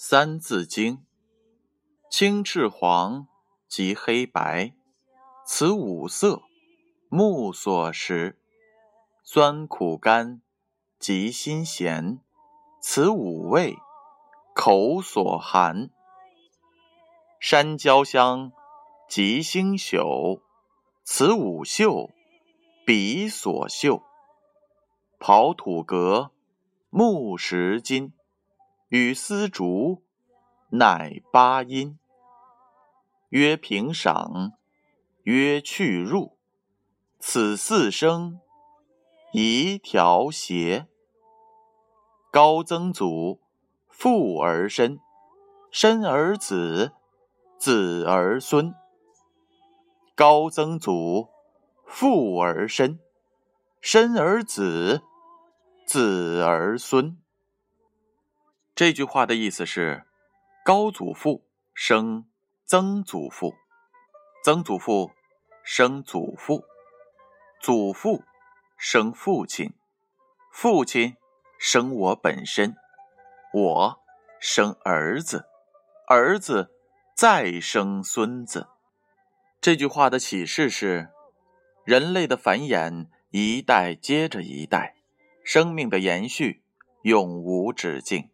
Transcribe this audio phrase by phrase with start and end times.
[0.00, 1.04] 三字经，
[2.08, 3.26] 青赤黄
[3.66, 4.72] 及黑白，
[5.44, 6.40] 此五色，
[7.08, 8.36] 目所识；
[9.24, 10.40] 酸苦甘
[11.00, 12.20] 及辛咸，
[12.80, 13.76] 此五味，
[14.54, 15.90] 口所含。
[17.40, 18.52] 山椒香
[19.08, 20.40] 及星宿，
[21.02, 22.08] 此五嗅，
[22.86, 24.04] 鼻所嗅。
[25.18, 26.30] 刨土革，
[26.88, 28.12] 木石金。
[28.88, 30.02] 与丝竹，
[30.70, 31.98] 乃八音。
[33.28, 34.54] 曰平赏，
[35.24, 36.38] 曰去入，
[37.18, 38.40] 此四声，
[39.32, 40.86] 宜调谐。
[42.30, 43.42] 高曾祖，
[43.88, 44.98] 父而身，
[45.70, 46.92] 身而子，
[47.58, 48.74] 子而孙。
[50.14, 51.28] 高曾祖，
[51.84, 52.98] 父而身，
[53.82, 55.02] 身而子，
[55.86, 57.18] 子而孙。
[58.78, 60.04] 这句话的意思是：
[60.64, 62.28] 高祖父生
[62.64, 63.56] 曾祖父，
[64.44, 65.10] 曾祖父
[65.64, 66.62] 生祖父，
[67.60, 68.22] 祖父
[68.76, 69.74] 生父亲，
[70.52, 71.16] 父亲
[71.58, 72.76] 生我本身，
[73.52, 74.00] 我
[74.38, 75.46] 生儿子，
[76.06, 76.70] 儿子
[77.16, 78.68] 再生孙子。
[79.60, 81.10] 这句话的启示是：
[81.84, 84.94] 人类的繁衍一代接着一代，
[85.42, 86.62] 生命的延续
[87.02, 88.30] 永无止境。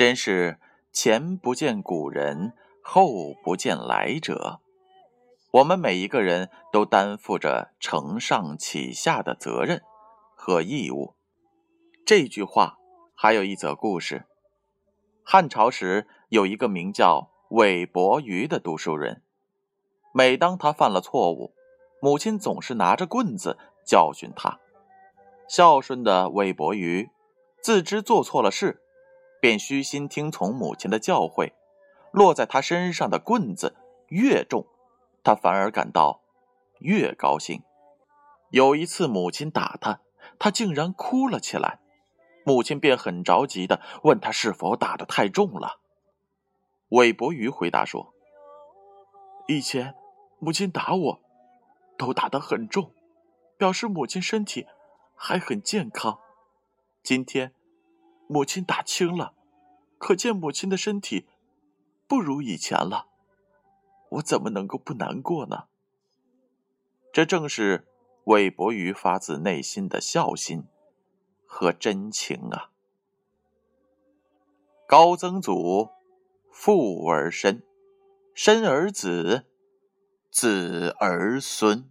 [0.00, 0.58] 真是
[0.94, 4.62] 前不见古人，后不见来者。
[5.50, 9.82] 我们每一个人都担负着承上启下的责任
[10.34, 11.16] 和义务。
[12.06, 12.78] 这句话
[13.14, 14.24] 还有一则故事：
[15.22, 19.22] 汉朝时有一个名叫韦伯瑜的读书人，
[20.14, 21.52] 每当他犯了错误，
[22.00, 24.60] 母亲总是拿着棍子教训他。
[25.46, 27.10] 孝顺的韦伯瑜
[27.62, 28.80] 自知做错了事。
[29.40, 31.52] 便虚心听从母亲的教诲，
[32.12, 33.74] 落在他身上的棍子
[34.08, 34.66] 越重，
[35.24, 36.20] 他反而感到
[36.78, 37.62] 越高兴。
[38.50, 40.00] 有一次，母亲打他，
[40.38, 41.80] 他竟然哭了起来。
[42.44, 45.80] 母亲便很着急的问他是否打得太重了。
[46.88, 48.12] 韦伯瑜回答说
[49.46, 49.94] ：“以前
[50.38, 51.20] 母亲打我，
[51.96, 52.92] 都打得很重，
[53.56, 54.66] 表示母亲身体
[55.14, 56.18] 还很健康。
[57.02, 57.54] 今天。”
[58.32, 59.34] 母亲打轻了，
[59.98, 61.26] 可见母亲的身体
[62.06, 63.08] 不如以前了，
[64.08, 65.64] 我怎么能够不难过呢？
[67.12, 67.88] 这正是
[68.26, 70.62] 韦伯瑜发自内心的孝心
[71.44, 72.70] 和真情啊！
[74.86, 75.88] 高曾祖，
[76.52, 77.64] 父而身，
[78.32, 79.46] 身而子，
[80.30, 81.90] 子而孙。